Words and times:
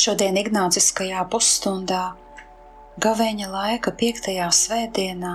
Šodien 0.00 0.38
Ignāciskajā 0.40 1.20
pusstundā, 1.28 2.14
gavēņa 3.04 3.48
laika 3.52 3.92
piektajā 4.00 4.46
svētdienā, 4.56 5.32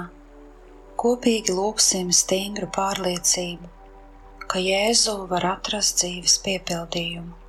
kopīgi 1.04 1.54
lūgsim 1.54 2.10
stingru 2.20 2.72
pārliecību, 2.74 3.70
ka 4.50 4.64
Jēzu 4.64 5.16
var 5.30 5.46
atrast 5.52 6.02
dzīves 6.02 6.40
piepildījumu. 6.48 7.45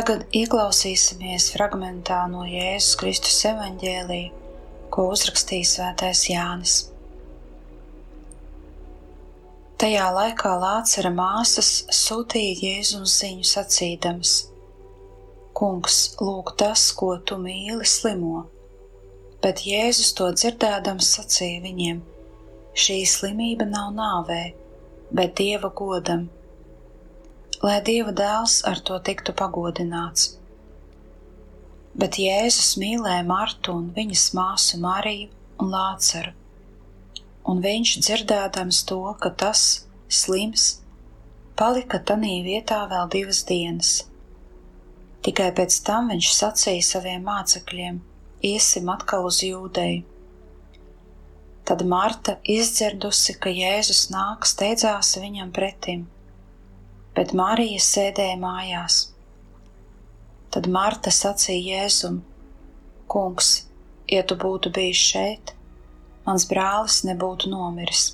Tagad 0.00 0.22
ieklausīsimies 0.32 1.50
fragmentā 1.52 2.22
no 2.32 2.46
Jēzus 2.48 2.94
Kristus 2.96 3.34
evaņģēlīja, 3.50 4.30
ko 4.88 5.02
uzrakstīja 5.12 5.66
Svētais 5.68 6.22
Jānis. 6.30 6.76
Tajā 9.84 10.06
laikā 10.16 10.54
Lācara 10.62 11.12
māsas 11.18 11.68
sūtīja 11.98 12.56
Jēzum 12.62 13.04
ziņu 13.12 13.44
sacīdams: 13.50 14.32
Kungs, 15.60 16.00
lūk, 16.16 16.56
tas, 16.64 16.86
ko 16.96 17.12
tu 17.20 17.36
mīli, 17.44 17.84
slimo. 17.84 18.46
Bet 19.44 19.66
Jēzus 19.68 20.16
to 20.16 20.32
dzirdēdams 20.32 21.12
sacīja 21.18 21.60
viņiem: 21.68 22.00
Šī 22.72 23.02
slimība 23.18 23.68
nav 23.68 23.92
nāvē, 24.00 24.42
bet 25.12 25.36
dieva 25.44 25.76
godam 25.84 26.30
lai 27.60 27.80
Dieva 27.84 28.12
dēls 28.16 28.60
ar 28.68 28.78
to 28.88 28.96
tiktu 29.04 29.34
pagodināts. 29.36 30.30
Bet 32.00 32.16
Jēzus 32.16 32.78
mīlēja 32.80 33.24
Martu 33.28 33.74
un 33.76 33.90
viņas 33.96 34.28
māsu 34.36 34.78
Mariju 34.80 35.26
un 35.60 35.72
Lāceru, 35.74 36.30
un 37.44 37.58
viņš 37.60 37.90
dzirdēdams 38.06 38.78
to, 38.88 39.00
ka 39.20 39.32
tas 39.42 39.64
slims, 40.08 40.68
palika 41.60 42.00
tanī 42.10 42.38
vietā 42.46 42.78
vēl 42.88 43.10
divas 43.12 43.42
dienas. 43.50 43.90
Tikai 45.20 45.50
pēc 45.58 45.76
tam 45.84 46.08
viņš 46.14 46.30
sacīja 46.32 46.86
saviem 46.86 47.26
mācekļiem: 47.28 47.98
Iesim 48.52 48.88
atkal 48.88 49.26
uz 49.28 49.42
jūdeju. 49.44 50.06
Tad 51.68 51.84
Marta, 51.84 52.38
izdzirdusi, 52.56 53.36
ka 53.36 53.52
Jēzus 53.52 54.06
nāk, 54.14 54.48
steidzās 54.48 55.12
viņam 55.20 55.52
pretim 55.52 56.08
bet 57.20 57.34
Marija 57.36 57.80
sēdēja 57.84 58.38
mājās. 58.40 58.94
Tad 60.48 60.64
Marta 60.72 61.12
sacīja 61.12 61.82
Jēzum: 61.82 62.22
Kungs, 63.12 63.50
ja 64.08 64.22
tu 64.24 64.38
būtu 64.40 64.72
bijis 64.72 65.02
šeit, 65.10 65.52
mans 66.24 66.46
brālis 66.48 67.02
nebūtu 67.04 67.50
nomiris. 67.52 68.06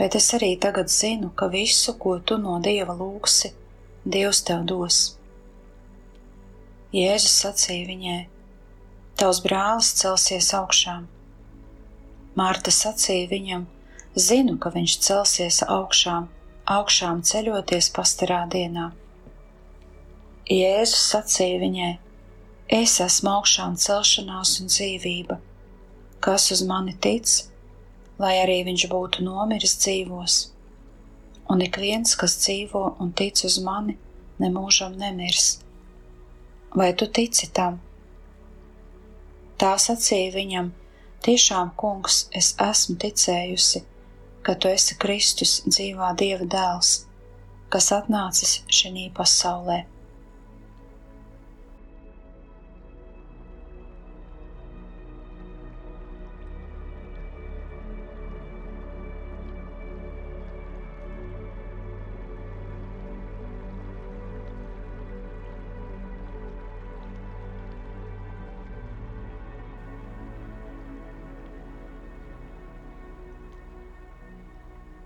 Bet 0.00 0.16
es 0.16 0.30
arī 0.38 0.54
tagad 0.60 0.88
zinu, 0.92 1.28
ka 1.36 1.50
visu, 1.52 1.92
ko 2.00 2.16
tu 2.18 2.40
no 2.40 2.56
dieva 2.64 2.96
lūgsi, 2.96 3.52
Dievs 4.06 4.38
tev 4.46 4.60
dos. 4.70 4.96
Jēzus 6.94 7.32
sacīja 7.42 7.88
viņai: 7.88 8.20
Tavs 9.20 9.40
brālis 9.44 9.88
celsies 10.00 10.48
augšām. 10.54 11.08
Mārta 12.40 12.72
sacīja 12.72 13.28
viņam: 13.34 13.68
Zinu, 14.14 14.56
ka 14.62 14.70
viņš 14.72 14.96
celsies 15.08 15.58
augšām, 15.66 16.30
augšām 16.66 17.20
ceļoties 17.22 17.88
pastarā 17.94 18.40
dienā. 18.50 18.88
Jēzus 20.50 21.04
sacīja 21.12 21.60
viņai: 21.62 21.90
Es 22.78 22.96
esmu 23.04 23.30
augšām 23.36 23.76
celšanās 23.78 24.56
un 24.62 24.72
dzīvība. 24.72 25.38
Kas 26.26 26.48
uz 26.50 26.64
mani 26.66 26.96
tic, 27.06 27.30
lai 28.18 28.34
arī 28.42 28.58
viņš 28.66 28.86
būtu 28.90 29.22
nomiris 29.28 29.76
dzīvos, 29.84 30.40
un 31.54 31.62
ik 31.62 31.78
viens, 31.78 32.18
kas 32.18 32.34
dzīvo 32.42 32.84
un 32.98 33.14
tic 33.14 33.44
uz 33.46 33.60
mani, 33.62 33.94
nemūžam 34.42 34.98
nemirs. 34.98 35.60
Vai 36.74 36.92
tu 36.98 37.06
tici 37.06 37.46
tam? 37.54 37.78
Tā 39.56 39.76
sacīja 39.78 40.34
viņam: 40.34 40.72
Tiešām, 41.22 41.76
kungs, 41.78 42.24
es 42.34 42.56
esmu 42.58 42.98
ticējusi 43.06 43.86
ka 44.46 44.54
tu 44.62 44.70
esi 44.70 44.94
Kristus 45.02 45.56
dzīvā 45.66 46.12
Dieva 46.20 46.46
dēls, 46.54 46.90
kas 47.74 47.90
atnācis 47.96 48.60
šajā 48.78 49.08
pasaulē. 49.16 49.82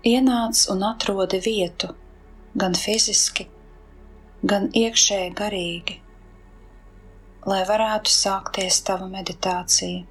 Ienāc 0.07 0.65
un 0.73 0.81
atrodi 0.83 1.39
vietu, 1.45 1.91
gan 2.57 2.73
fiziski, 2.73 3.45
gan 4.41 4.69
iekšēji 4.73 5.33
garīgi, 5.37 5.97
lai 7.45 7.61
varētu 7.69 8.13
sākties 8.13 8.81
tava 8.87 9.09
meditācija. 9.11 10.01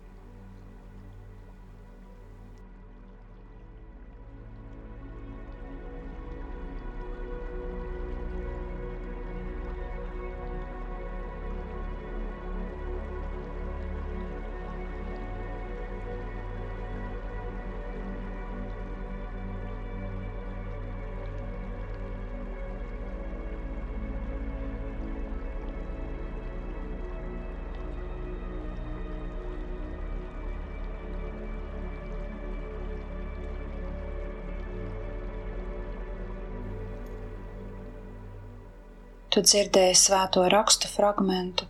Tu 39.41 39.47
dzirdēji 39.49 39.95
svēto 39.97 40.43
rakstu 40.53 40.89
fragmentu, 40.93 41.65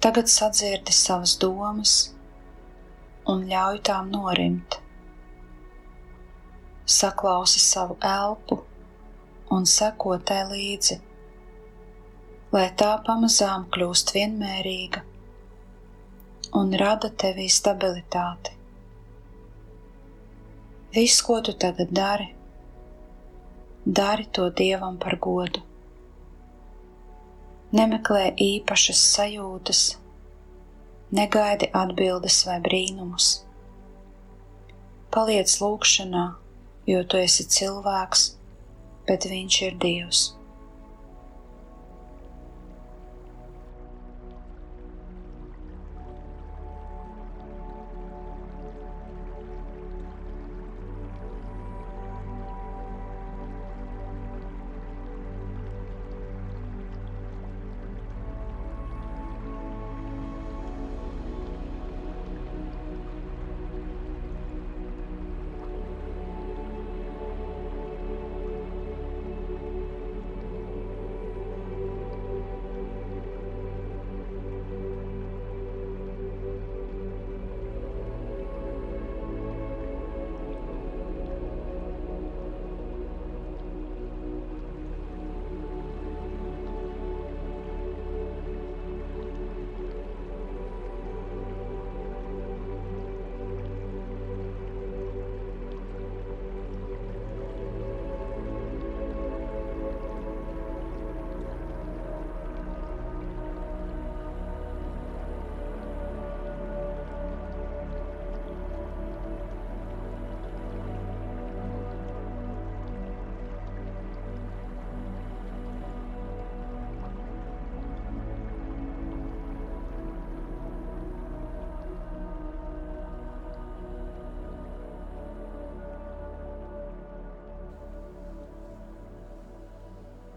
tagad 0.00 0.30
sadzirdi 0.32 0.94
savas 0.96 1.34
domas 1.42 1.96
un 3.28 3.42
ļauj 3.50 3.82
tām 3.88 4.08
norimt. 4.14 4.78
Saklausi 6.88 7.60
savu 7.60 7.98
elpu 8.12 8.62
un 9.58 9.68
seko 9.74 10.16
tai 10.30 10.40
līdzi, 10.54 10.98
lai 12.56 12.64
tā 12.80 12.94
pamazām 13.10 13.68
kļūst 13.76 14.16
vienmērīga 14.16 15.04
un 16.62 16.76
rada 16.80 17.12
tevī 17.24 17.52
stabilitāti. 17.60 18.56
Viss, 20.96 21.20
ko 21.20 21.42
tu 21.44 21.52
tagad 21.52 21.92
dari, 21.92 22.32
dari 23.84 24.30
to 24.32 24.48
dievam 24.48 24.96
par 24.96 25.20
godu 25.20 25.67
nemeklē 27.72 28.32
īpašas 28.40 29.00
sajūtas, 29.14 29.82
Negaidi 31.08 31.70
atbildes 31.72 32.42
vai 32.44 32.58
brīnumus. 32.60 33.28
Paliec 35.08 35.54
lūgšanā, 35.56 36.24
jo 36.84 36.98
tu 37.08 37.16
esi 37.16 37.46
cilvēks, 37.48 38.24
bet 39.08 39.24
viņš 39.30 39.56
ir 39.64 39.78
Dievs. 39.80 40.37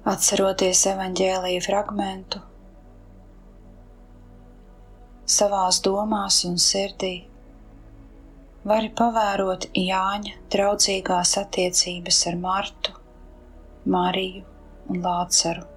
Atceroties 0.10 0.80
evaņģēlīja 0.90 1.62
fragmentu, 1.62 2.40
savās 5.30 5.78
domās 5.86 6.40
un 6.50 6.58
sirdī, 6.62 7.12
vari 8.66 8.90
pavērot 8.98 9.68
Jāņa 9.78 10.34
draudzīgās 10.56 11.36
attiecības 11.44 12.24
ar 12.32 12.40
Martu, 12.48 12.96
Mariju 13.86 14.42
un 14.90 15.06
Lāceru. 15.06 15.68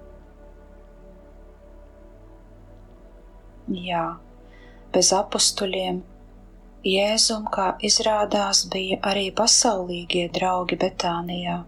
Jā, 3.75 4.03
bez 4.93 5.13
apstuļiem 5.17 6.01
Jēzum, 6.85 7.47
kā 7.53 7.71
izrādās, 7.87 8.65
bija 8.73 8.99
arī 9.09 9.31
pasaulīgie 9.33 10.27
draugi 10.33 10.77
Betānijā. 10.81 11.63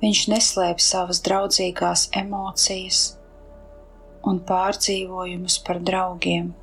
Viņš 0.00 0.20
neslēpj 0.32 0.84
savas 0.84 1.18
draudzīgās 1.26 2.06
emocijas 2.16 3.00
un 4.30 4.38
pārdzīvojumus 4.48 5.58
par 5.66 5.80
draugiem. 5.90 6.54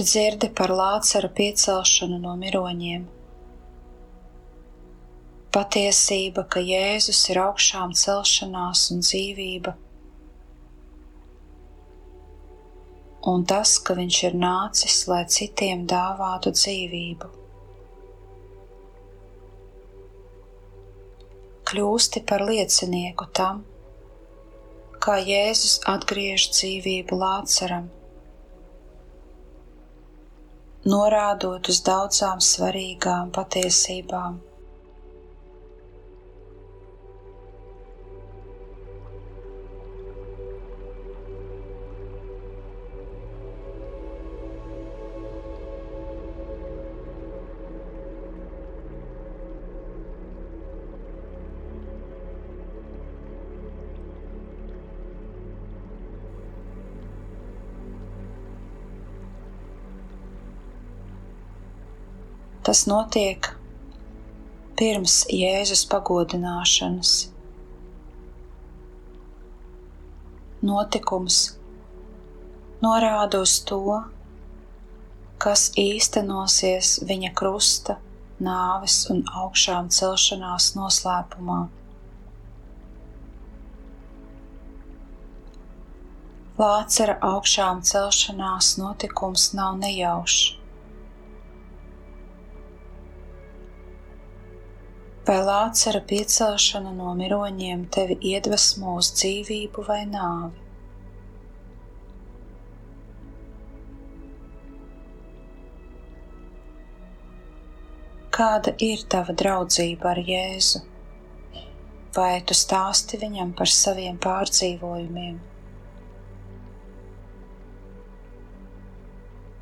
Tu 0.00 0.04
dzirdi 0.08 0.48
par 0.56 0.70
Lācara 0.72 1.28
piecelšanu 1.36 2.18
no 2.22 2.30
miroņiem. 2.40 3.02
Patiesība, 5.52 6.44
ka 6.54 6.62
Jēzus 6.64 7.20
ir 7.34 7.40
augšām 7.42 7.92
celšanās 8.02 8.86
un 8.94 9.04
dzīvība, 9.04 9.74
un 13.34 13.44
tas, 13.52 13.74
ka 13.84 13.98
Viņš 14.00 14.22
ir 14.30 14.40
nācis, 14.46 14.96
lai 15.12 15.20
citiem 15.36 15.84
dāvātu 15.92 16.54
dzīvību. 16.56 17.30
Kļūsti 21.68 22.26
par 22.32 22.48
liecinieku 22.48 23.28
tam, 23.42 23.64
kā 24.96 25.20
Jēzus 25.28 25.82
atgriež 25.98 26.52
dzīvību 26.56 27.24
Lācaram 27.28 27.96
norādot 30.88 31.68
uz 31.68 31.82
daudzām 31.84 32.40
svarīgām 32.40 33.32
patiesībām. 33.36 34.38
Tas 62.70 62.84
notiek 62.86 63.48
pirms 64.78 65.14
Jēzus 65.34 65.80
pagodināšanas. 65.90 67.14
Notikums 70.68 71.38
norāda 72.84 73.40
uz 73.42 73.56
to, 73.70 73.96
kas 75.42 75.64
īstenosies 75.82 76.92
viņa 77.10 77.32
krusta, 77.42 77.98
nāves 78.38 79.00
un 79.16 79.24
augšām 79.42 79.90
celšanās 79.98 80.70
noslēpumā. 80.78 81.58
Lācara 86.62 87.18
augšām 87.34 87.82
celšanās 87.82 88.72
notikums 88.78 89.50
nav 89.58 89.82
nejaušs. 89.82 90.59
Vai 95.30 95.38
Lācara 95.46 96.00
piecelšana 96.10 96.90
no 96.96 97.14
miroņiem 97.14 97.86
tevi 97.94 98.18
iedvesmo 98.32 98.96
uz 98.98 99.12
dzīvību 99.14 99.86
vai 99.86 100.02
nāvi? 100.10 100.66
Kāda 108.34 108.74
ir 108.82 109.06
tava 109.12 109.36
draudzība 109.36 110.16
ar 110.16 110.24
Jēzu? 110.26 110.88
vai 112.16 112.40
tu 112.42 112.56
stāsti 112.56 113.18
viņam 113.20 113.54
par 113.58 113.70
saviem 113.70 114.18
pārdzīvojumiem? 114.22 115.38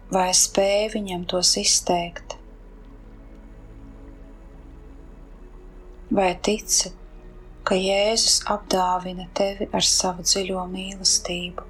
Vai 0.08 0.28
spēj 0.32 0.88
viņam 0.94 1.26
tos 1.28 1.52
izteikt? 1.60 2.37
Vai 6.08 6.30
tici, 6.40 6.88
ka 7.68 7.76
Jēzus 7.76 8.38
apdāvina 8.48 9.26
tevi 9.36 9.66
ar 9.76 9.84
savu 9.84 10.24
dziļo 10.24 10.62
mīlestību? 10.70 11.66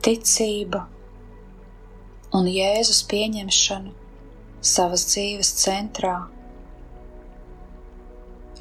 Ticība 0.00 0.86
un 2.32 2.46
Jēzus 2.48 3.02
pieņemšanu 3.10 3.90
savas 4.64 5.02
dzīves 5.10 5.50
centrā 5.60 6.14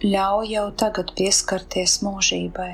ļauj 0.03 0.51
jau 0.53 0.65
tagad 0.83 1.13
pieskarties 1.15 1.95
mūžībai. 2.03 2.73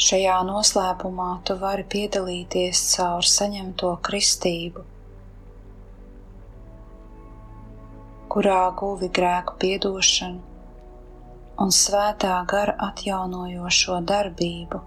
Šajā 0.00 0.36
noslēpumā 0.50 1.30
tu 1.46 1.58
vari 1.62 1.86
piedalīties 1.94 2.84
caur 2.96 3.26
saņemto 3.36 3.94
kristību, 4.06 4.86
kurā 8.34 8.62
guvi 8.82 9.14
grēku 9.20 9.60
piedošanu 9.62 10.49
un 11.60 11.72
svētā 11.76 12.36
gara 12.48 12.74
atjaunojošo 12.86 13.98
darbību. 14.10 14.80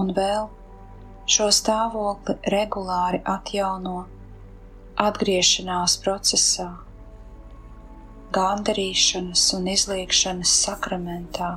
Un 0.00 0.10
vēl 0.16 0.50
šo 1.34 1.46
stāvokli 1.58 2.34
regulāri 2.52 3.22
atjauno 3.34 4.00
atgriešanās 5.00 5.94
procesā, 6.04 6.66
gandarīšanas 8.34 9.44
un 9.56 9.70
izliekšanas 9.72 10.52
sakramentā. 10.66 11.54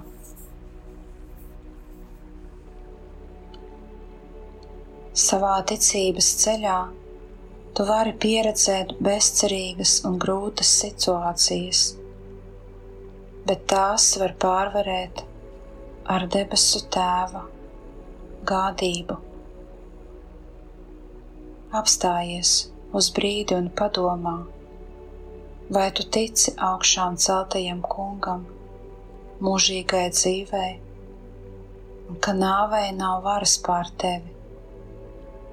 Savā 5.18 5.58
ticības 5.68 6.32
ceļā 6.44 6.78
tu 7.78 7.84
vari 7.86 8.10
pieredzēt 8.18 8.96
bezcerīgas 9.06 9.92
un 10.10 10.16
grūtas 10.22 10.70
situācijas, 10.80 11.82
bet 13.46 13.68
tās 13.70 14.08
var 14.18 14.32
pārvarēt 14.42 15.22
ar 16.10 16.26
debesu 16.36 16.82
tēva 16.96 17.44
gādību. 18.50 19.18
Apstājies 21.78 22.54
uz 22.98 23.12
brīdi 23.20 23.54
un 23.60 23.70
padomā, 23.82 24.34
vai 25.78 25.86
tu 26.00 26.08
tici 26.18 26.56
augšām 26.70 27.22
celtajam 27.28 27.86
kungam, 27.86 28.48
mūžīgai 29.44 30.08
dzīvei, 30.18 30.74
un 32.10 32.20
ka 32.26 32.34
nāvei 32.42 32.90
nav 33.04 33.22
varas 33.30 33.60
pār 33.70 33.94
tevi, 34.02 34.34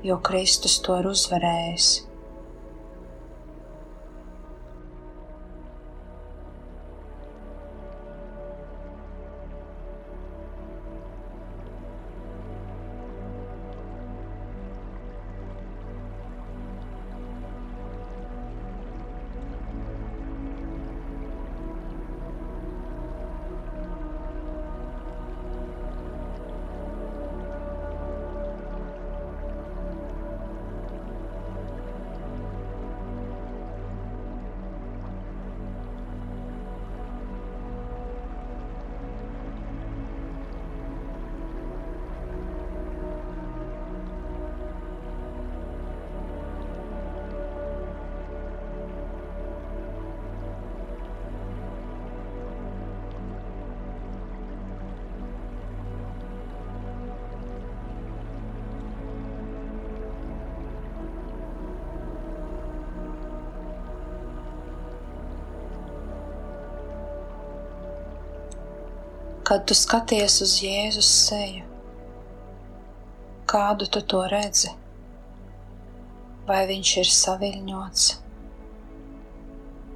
jo 0.09 0.21
Kristus 0.25 0.81
to 0.81 1.03
ir 1.05 1.13
uzvarējis. 1.13 1.93
Kad 69.45 69.67
tu 69.69 69.75
skaties 69.77 70.39
uz 70.41 70.55
Jēzus 70.65 71.09
seju, 71.27 71.65
kādu 73.51 73.89
tu 73.93 74.01
to 74.01 74.23
redzi? 74.33 74.71
Vai 76.49 76.63
viņš 76.69 76.93
ir 77.01 77.11
saviļņots 77.13 78.07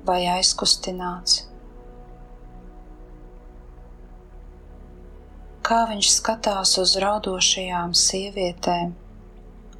vai 0.08 0.22
aizkustināts? 0.36 1.42
Kā 5.68 5.82
viņš 5.90 6.10
skatās 6.14 6.74
uz 6.80 6.94
raudošajām 7.00 7.92
sievietēm, 7.92 8.94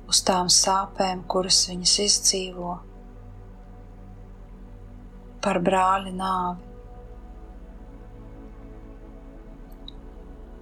uz 0.09 0.21
tām 0.25 0.49
sāpēm, 0.53 1.23
kuras 1.29 1.63
viņas 1.69 1.95
izdzīvo, 2.05 2.75
par 5.45 5.61
brāļa 5.65 6.13
nāvi. 6.17 6.68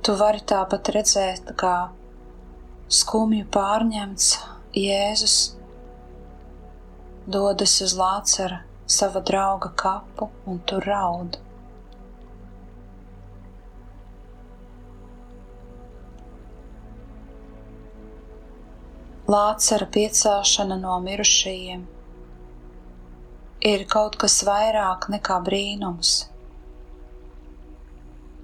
Tu 0.06 0.12
vari 0.14 0.38
tāpat 0.38 0.86
redzēt, 0.94 1.48
kā 1.58 1.88
skumju 2.94 3.48
pārņemts 3.50 4.26
Jēzus 4.78 5.38
dodas 7.26 7.72
uz 7.82 7.94
Lācara 7.98 8.60
sava 8.86 9.18
drauga 9.30 9.72
kapu 9.82 10.28
un 10.46 10.60
tur 10.62 10.86
raud. 10.86 11.40
Lācara 19.26 19.90
piecelšana 19.98 20.78
no 20.84 21.00
mirušajiem 21.08 21.82
ir 23.72 23.84
kaut 23.96 24.20
kas 24.22 24.38
vairāk 24.46 25.10
nekā 25.16 25.42
brīnums. 25.50 26.14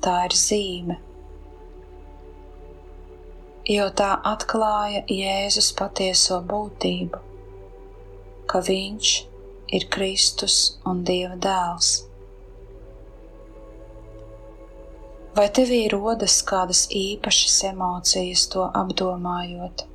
Tā 0.02 0.19
ir 0.26 0.38
zīme, 0.42 0.99
jo 3.69 3.85
tā 3.95 4.11
atklāja 4.26 5.04
Jēzus 5.07 5.71
patieso 5.78 6.40
būtību, 6.42 7.21
ka 8.50 8.62
Viņš 8.66 9.12
ir 9.78 9.87
Kristus 9.92 10.57
un 10.88 11.04
Dieva 11.07 11.37
dēls. 11.37 11.92
Vai 15.37 15.47
tevī 15.49 15.87
rodas 15.88 16.42
kādas 16.45 16.85
īpašas 16.92 17.62
emocijas 17.71 18.45
to 18.52 18.66
apdomājot? 18.83 19.87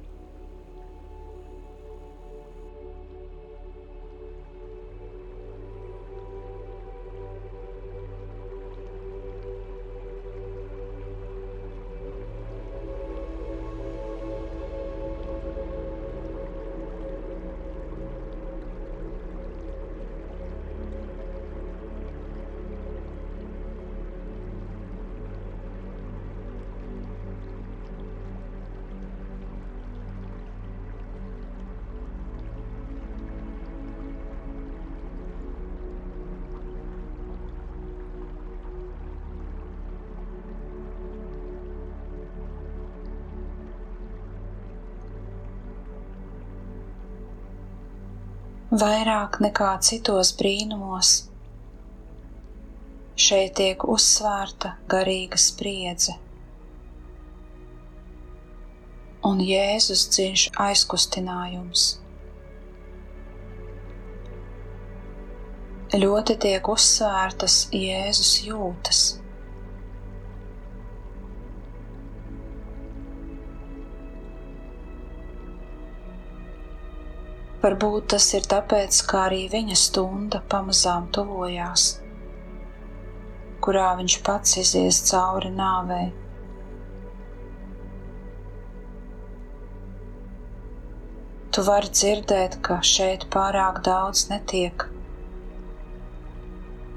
Vairāk 48.78 49.40
nekā 49.42 49.72
citos 49.82 50.30
brīnumos. 50.38 51.12
Šeit 53.18 53.56
tiek 53.58 53.82
uzsvērta 53.90 54.76
garīga 54.92 55.40
spriedze, 55.42 56.14
un 59.26 59.42
Jēzus 59.42 60.04
dziļš 60.14 60.44
aizkustinājums. 60.68 61.88
Ļoti 65.98 66.36
tiek 66.44 66.70
uzsvērtas 66.70 67.62
Jēzus 67.74 68.36
jūtas. 68.46 69.02
Varbūt 77.62 78.12
tas 78.14 78.26
ir 78.38 78.46
tāpēc, 78.46 79.00
ka 79.10 79.24
arī 79.28 79.48
viņa 79.50 79.76
stunda 79.82 80.44
pamazām 80.52 81.08
tuvojās, 81.16 81.86
kurā 83.66 83.88
viņš 83.98 84.18
pats 84.28 84.60
izies 84.62 85.00
cauri 85.10 85.50
nāvei. 85.56 86.12
Tu 91.50 91.66
vari 91.66 91.90
dzirdēt, 91.90 92.60
ka 92.62 92.78
šeit 92.86 93.26
pārāk 93.34 93.82
daudz 93.90 94.28
netiek 94.30 94.86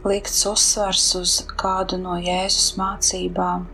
likts 0.05 0.45
uzsvars 0.53 1.09
uz 1.17 1.39
kādu 1.61 1.97
no 2.05 2.21
Jēzus 2.21 2.75
mācībām, 2.77 3.65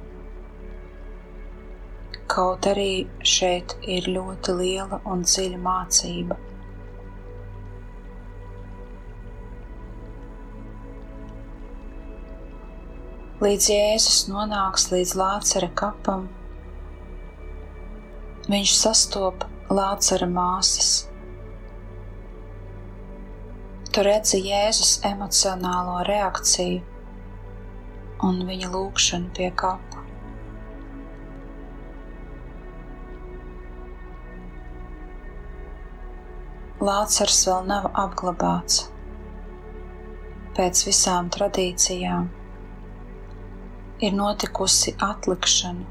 kaut 2.30 2.66
arī 2.70 2.90
šeit 3.36 3.74
ir 3.98 4.06
ļoti 4.14 4.58
liela 4.62 5.02
un 5.06 5.26
dziļa 5.26 5.64
mācība. 5.66 6.45
Līdz 13.36 13.64
Jēzus 13.68 14.18
nonāks 14.32 14.86
līdz 14.88 15.10
Lācara 15.20 15.66
kapam. 15.76 16.22
Viņš 18.48 18.70
sastopa 18.72 19.50
Lācara 19.68 20.24
māsas. 20.30 21.10
Tu 23.92 24.04
redzi 24.06 24.40
Jēzus 24.40 24.92
emocionālo 25.04 25.98
reakciju 26.08 26.80
un 28.24 28.40
viņa 28.48 28.72
lūgšanu 28.72 29.28
pie 29.36 29.50
kapa. 29.52 30.06
Lācars 36.80 37.44
vēl 37.50 37.68
nav 37.68 37.92
apglabāts 38.06 38.86
pēc 40.56 40.86
visām 40.88 41.28
tradīcijām 41.36 42.32
ir 44.00 44.12
notikusi 44.12 44.92
atlikšana, 45.00 45.86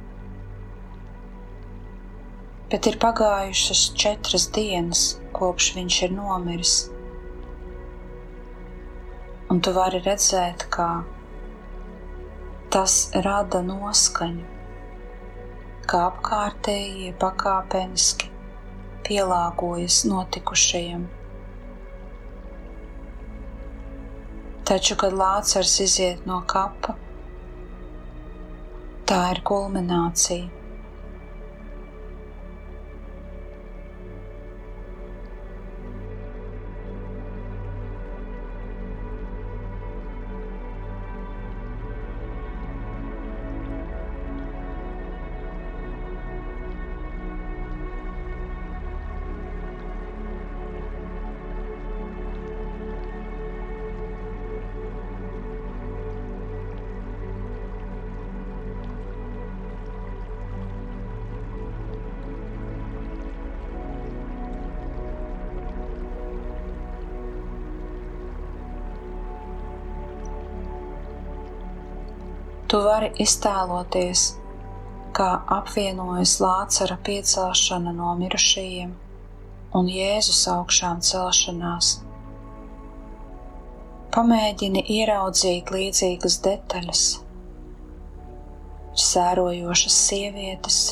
bet 2.69 2.89
ir 2.89 2.97
pagājušas 3.01 3.81
četras 3.97 4.45
dienas, 4.53 5.05
kopš 5.33 5.71
viņš 5.77 5.97
ir 6.07 6.13
nomiris. 6.13 6.75
Un 9.49 9.61
tu 9.61 9.73
vari 9.73 10.01
redzēt, 10.05 10.67
kā 10.73 10.89
tas 12.73 12.95
rada 13.25 13.61
noskaņu, 13.65 14.45
kā 15.89 16.01
apkārtējie 16.11 17.13
pakāpeniski 17.21 18.31
pielāgojas 19.05 20.01
notikušajam. 20.09 21.05
Taču, 24.65 24.97
kad 24.97 25.13
Lācars 25.13 25.75
iziet 25.85 26.25
no 26.25 26.39
kapa, 26.49 26.97
Tā 29.09 29.17
ir 29.35 29.39
kulminācija. 29.45 30.64
Tu 72.75 72.79
vari 72.83 73.07
iztēloties, 73.23 74.21
kā 75.15 75.27
apvienojas 75.55 76.33
Lācara 76.43 76.97
piecelšana 77.07 77.93
no 77.95 78.09
mirušajiem 78.19 78.89
un 79.79 79.91
Jēzus 79.93 80.41
augšām 80.51 80.99
celšanās. 81.09 81.93
Pamēģini 84.17 84.83
ieraudzīt 84.97 85.71
līdzīgas 85.77 86.37
detaļas, 86.49 87.05
sērojošas 89.05 90.03
sievietes, 90.09 90.83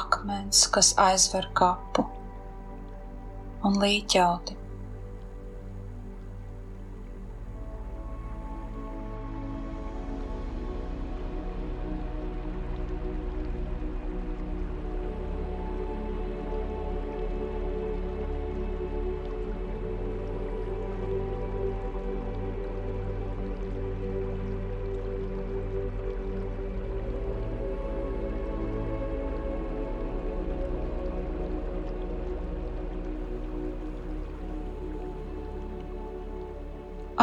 akmens, 0.00 0.64
kas 0.78 0.94
aizver 1.10 1.52
kapu, 1.60 2.08
un 3.68 3.82
līķauti 3.84 4.63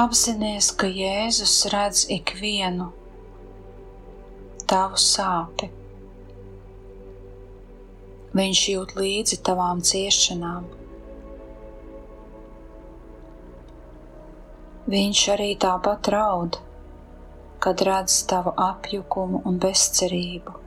Apzinies, 0.02 0.72
ka 0.82 0.88
Jēzus 0.88 1.54
redz 1.70 2.06
ikvienu 2.16 2.88
tavu 4.72 4.98
sāpi. 5.04 5.68
Viņš 8.40 8.62
jūt 8.72 8.96
līdzi 8.98 9.38
tavām 9.50 9.84
ciešanām. 9.90 10.66
Viņš 14.96 15.24
arī 15.36 15.52
tāpat 15.68 16.10
raud, 16.16 16.58
kad 17.62 17.86
redz 17.92 18.18
tavu 18.32 18.56
apjukumu 18.72 19.44
un 19.46 19.62
bezcerību. 19.68 20.58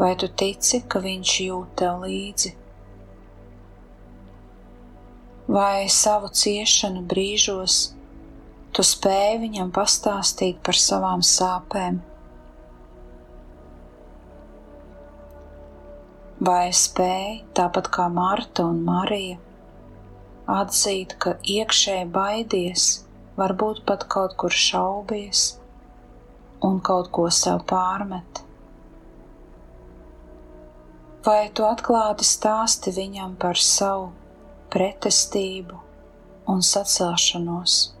Vai 0.00 0.14
tu 0.24 0.32
tici, 0.42 0.82
ka 0.88 1.04
viņš 1.06 1.40
jūt 1.50 1.76
tev 1.84 2.02
līdzi? 2.08 2.56
Vai 5.56 5.88
savu 5.88 6.28
ciešanu 6.28 7.00
brīžos 7.08 7.76
tu 8.76 8.84
spēji 8.84 9.38
viņam 9.44 9.70
pastāstīt 9.72 10.58
par 10.66 10.76
savām 10.76 11.22
sāpēm? 11.24 12.02
Vai 16.48 16.66
spēji, 16.76 17.38
tāpat 17.56 17.88
kā 17.94 18.10
Marta 18.12 18.66
un 18.68 18.82
Marija, 18.84 19.38
atzīt, 20.58 21.16
ka 21.24 21.38
iekšēji 21.54 22.10
baidies, 22.18 22.90
varbūt 23.40 23.80
pat 23.88 24.04
kaut 24.12 24.36
kur 24.42 24.52
šaubies 24.52 25.46
un 26.68 26.82
kaut 26.90 27.08
ko 27.16 27.30
sev 27.38 27.64
pārmet? 27.72 28.44
Vai 31.24 31.40
tu 31.56 31.64
atklāti 31.64 32.28
stāsti 32.28 32.92
viņam 33.00 33.34
par 33.40 33.56
savu 33.70 34.12
pretestību 34.72 35.78
un 36.52 36.62
sacelšanos. 36.62 37.95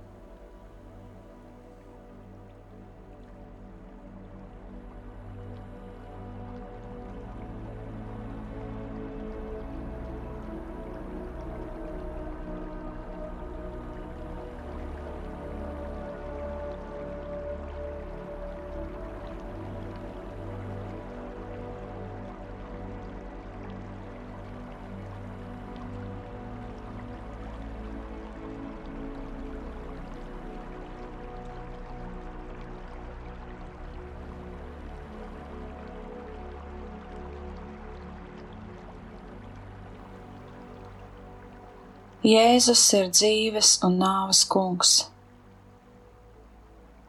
Jēzus 42.26 42.80
ir 42.98 43.12
dzīves 43.14 43.68
un 43.86 44.00
nāves 44.02 44.40
kungs. 44.50 44.94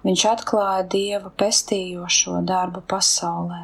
Viņš 0.06 0.26
atklāja 0.30 0.84
Dieva 0.94 1.32
pestījošo 1.42 2.44
darbu 2.46 2.84
pasaulē. 2.92 3.64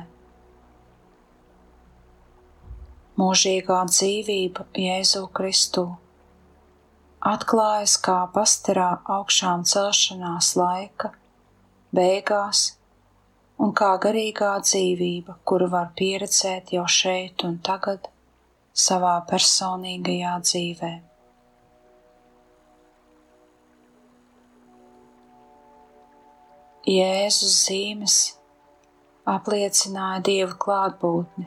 Mūžīgā 3.22 3.84
dzīvība 3.92 4.66
Jēzu 4.82 5.22
Kristu 5.38 5.86
atklājas 7.36 8.00
kā 8.10 8.18
pastarā 8.34 8.90
augšām 9.20 9.70
celšanās 9.76 10.56
laika, 10.58 11.14
beigās, 11.94 12.66
un 13.62 13.78
kā 13.78 13.94
garīgā 14.10 14.58
dzīvība, 14.66 15.38
kuru 15.46 15.70
var 15.78 15.94
pieredzēt 16.02 16.74
jau 16.80 16.90
šeit 17.00 17.46
un 17.46 17.62
tagad 17.62 18.10
savā 18.90 19.20
personīgajā 19.30 20.38
dzīvēm. 20.50 21.02
Jēzus 26.84 27.54
zīmes 27.64 28.14
apliecināja 29.24 30.18
Dieva 30.28 30.56
klātbūtni 30.60 31.46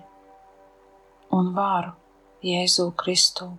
un 1.37 1.51
varu 1.59 1.91
Jēzu 2.41 2.87
Kristu. 2.97 3.51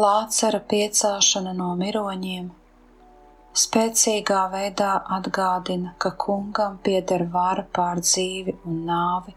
Lācara 0.00 0.62
piecelšana 0.70 1.52
no 1.58 1.74
miroņiem 1.82 2.46
spēcīgā 3.64 4.46
veidā 4.54 4.94
atgādina, 5.18 5.92
ka 6.00 6.14
kungam 6.24 6.78
pieder 6.88 7.26
vara 7.36 7.66
pār 7.68 8.00
dzīvi 8.00 8.56
un 8.64 8.80
nāvi, 8.88 9.36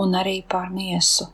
un 0.00 0.16
arī 0.22 0.38
pār 0.48 0.72
miesu. 0.72 1.28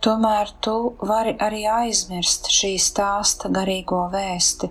Tomēr 0.00 0.48
tu 0.64 0.74
vari 1.04 1.34
arī 1.44 1.66
aizmirst 1.68 2.46
šī 2.48 2.70
stāsta 2.80 3.50
garīgo 3.52 3.98
vēsti 4.14 4.70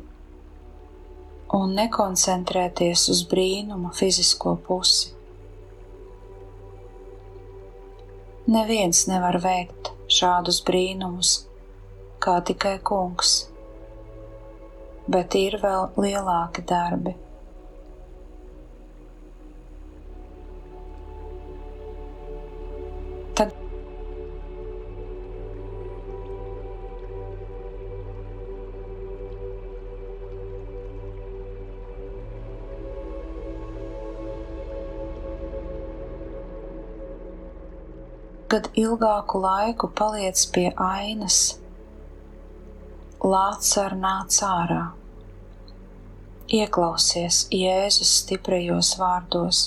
un 1.57 1.75
nekoncentrēties 1.77 3.03
uz 3.13 3.21
brīnuma 3.29 3.91
fizisko 3.99 4.55
pusi. 4.65 5.11
Neviens 8.49 9.03
nevar 9.11 9.37
veikt 9.43 9.93
šādus 10.17 10.63
brīnumus, 10.65 11.35
kā 12.25 12.39
tikai 12.49 12.79
kungs, 12.89 13.35
bet 15.05 15.37
ir 15.37 15.61
vēl 15.61 15.91
lielāki 16.07 16.65
darbi. 16.73 17.13
Kad 38.49 38.69
ilgāku 38.73 39.37
laiku 39.43 39.87
paliec 39.93 40.41
pie 40.53 40.69
ainas, 40.81 41.59
Lācar 43.19 43.93
nāc 43.99 44.37
ārā. 44.47 44.85
Ieklausies 46.57 47.43
Jēzus 47.53 48.13
stiprajos 48.23 48.93
vārdos, 48.97 49.59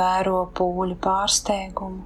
vēro 0.00 0.42
pūļu 0.58 0.98
pārsteigumu, 1.06 2.04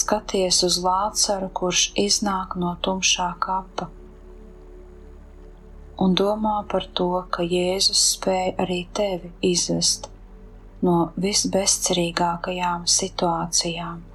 skaties 0.00 0.64
uz 0.66 0.82
Lācaru, 0.82 1.52
kurš 1.62 1.86
iznāk 2.08 2.58
no 2.58 2.74
tumšā 2.82 3.30
kapa, 3.44 3.92
un 6.02 6.18
domā 6.18 6.58
par 6.74 6.90
to, 6.90 7.12
ka 7.30 7.46
Jēzus 7.46 8.06
spēja 8.16 8.56
arī 8.66 8.86
tevi 8.98 9.36
izvest 9.54 10.10
no 10.86 10.98
visbezcerīgākajām 11.20 12.86
situācijām. 12.98 14.07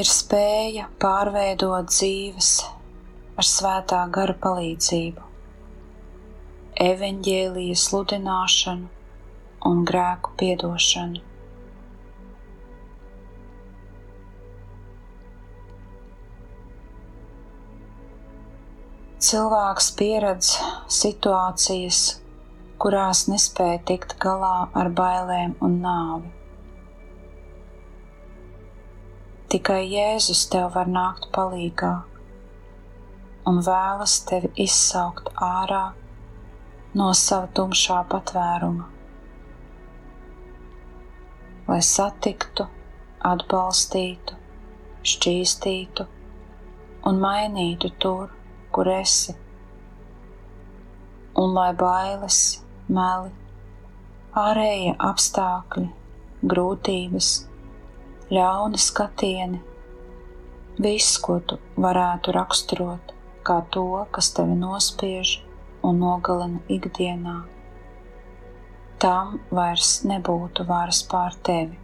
ir 0.00 0.08
spēja 0.08 0.86
pārveidot 1.02 1.88
dzīves 1.88 2.50
ar 3.40 3.46
svētā 3.48 4.02
gara 4.12 4.34
palīdzību, 4.42 5.22
evaņģēlīja 6.86 7.78
sludināšanu 7.82 8.90
un 9.70 9.80
grēku 9.88 10.34
piedošanu. 10.42 11.22
Cilvēks 19.26 19.90
pieredz 19.98 20.52
situācijas, 20.92 22.00
kurās 22.82 23.24
nespēja 23.32 23.80
tikt 23.88 24.18
galā 24.22 24.56
ar 24.76 24.92
bailēm 25.00 25.56
un 25.64 25.80
nāvi. 25.82 26.36
Tikai 29.46 29.84
Jēzus 29.86 30.40
tev 30.50 30.72
var 30.74 30.88
nākt 30.90 31.28
palīgā 31.34 31.90
un 33.46 33.60
vēlas 33.62 34.14
tevi 34.26 34.48
izsaukt 34.64 35.28
ārā 35.48 35.84
no 36.98 37.12
sava 37.20 37.46
tumšā 37.58 38.00
patvēruma, 38.10 38.88
lai 41.68 41.78
satiktu, 41.92 42.66
atbalstītu, 43.30 44.40
šķīstītu 45.14 46.10
un 47.06 47.24
mainītu 47.28 47.94
tur, 48.02 48.36
kur 48.74 48.90
esi, 48.98 49.38
un 51.38 51.54
lai 51.60 51.70
bailes, 51.86 52.44
meli, 52.98 53.30
ārējie 54.48 54.96
apstākļi, 55.14 55.92
grūtības, 56.54 57.36
ļauni 58.26 58.78
skatieni, 58.82 59.60
viss, 60.82 61.18
ko 61.22 61.38
tu 61.46 61.60
varētu 61.78 62.32
raksturot 62.34 63.12
kā 63.46 63.60
to, 63.70 63.86
kas 64.10 64.32
tevi 64.34 64.56
nospiež 64.58 65.36
un 65.86 66.00
nogalina 66.02 66.58
ikdienā, 66.76 67.36
tam 68.98 69.36
vairs 69.54 70.00
nebūtu 70.10 70.66
varas 70.66 71.04
pār 71.06 71.38
tevi. 71.46 71.78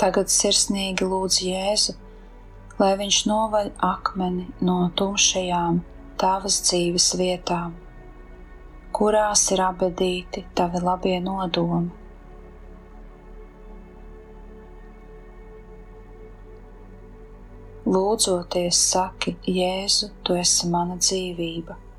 Tagad 0.00 0.30
sirsnīgi 0.32 1.04
lūdz 1.04 1.42
Jēzu, 1.44 1.92
lai 2.80 2.94
viņš 2.96 3.16
novaļ 3.28 3.66
akmeni 3.84 4.46
no 4.64 4.76
tumšajām 4.96 5.82
tavas 6.22 6.56
dzīves 6.64 7.08
vietām, 7.20 7.74
kurās 8.96 9.42
ir 9.52 9.60
abedīti 9.66 10.46
tavi 10.56 10.80
labie 10.86 11.18
nodomi. 11.20 11.92
Lūdzoties, 17.90 18.80
saki, 18.94 19.36
Jēzu, 19.60 20.12
tu 20.24 20.40
esi 20.40 20.72
mana 20.72 20.96
dzīvība. 20.96 21.89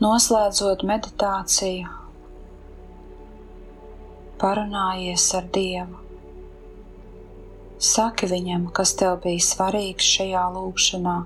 Noslēdzot 0.00 0.80
meditāciju, 0.88 1.88
parunājies 4.40 5.26
ar 5.36 5.50
Dievu. 5.52 5.98
Saki 7.84 8.30
viņam, 8.30 8.64
kas 8.78 8.94
tev 8.96 9.18
bija 9.26 9.44
svarīgs 9.44 10.08
šajā 10.14 10.46
lūkšanā, 10.54 11.16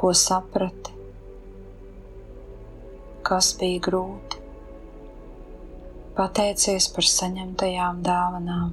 ko 0.00 0.14
saprati, 0.16 0.94
kas 3.28 3.52
bija 3.60 3.84
grūti. 3.90 4.40
Pateicies 6.16 6.88
par 6.96 7.10
saņemtajām 7.12 8.00
dāvanām. 8.08 8.72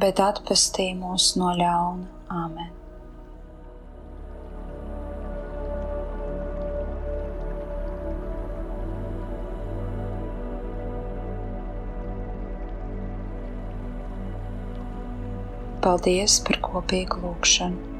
bet 0.00 0.20
atpestī 0.24 0.90
mūs 0.96 1.34
no 1.40 1.52
ļauna. 1.60 2.08
Āmen! 2.30 2.76
Paldies 15.84 16.40
par 16.46 16.60
kopīgu 16.64 17.22
lūgšanu! 17.24 17.99